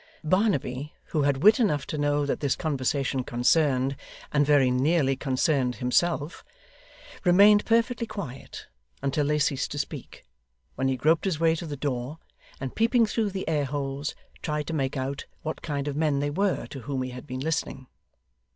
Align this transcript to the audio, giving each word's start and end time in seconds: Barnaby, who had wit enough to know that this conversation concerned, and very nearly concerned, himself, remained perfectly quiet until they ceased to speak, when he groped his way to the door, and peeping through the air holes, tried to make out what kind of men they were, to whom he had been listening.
Barnaby, 0.23 0.95
who 1.09 1.21
had 1.21 1.43
wit 1.43 1.59
enough 1.59 1.85
to 1.85 1.95
know 1.99 2.25
that 2.25 2.39
this 2.39 2.55
conversation 2.55 3.23
concerned, 3.23 3.95
and 4.31 4.43
very 4.47 4.71
nearly 4.71 5.15
concerned, 5.15 5.75
himself, 5.75 6.43
remained 7.23 7.65
perfectly 7.67 8.07
quiet 8.07 8.65
until 9.03 9.27
they 9.27 9.37
ceased 9.37 9.69
to 9.73 9.77
speak, 9.77 10.23
when 10.73 10.87
he 10.87 10.97
groped 10.97 11.25
his 11.25 11.39
way 11.39 11.53
to 11.53 11.67
the 11.67 11.77
door, 11.77 12.17
and 12.59 12.73
peeping 12.75 13.05
through 13.05 13.29
the 13.29 13.47
air 13.47 13.65
holes, 13.65 14.15
tried 14.41 14.65
to 14.65 14.73
make 14.73 14.97
out 14.97 15.27
what 15.43 15.61
kind 15.61 15.87
of 15.87 15.95
men 15.95 16.19
they 16.19 16.31
were, 16.31 16.65
to 16.65 16.79
whom 16.79 17.03
he 17.03 17.11
had 17.11 17.27
been 17.27 17.39
listening. 17.41 17.85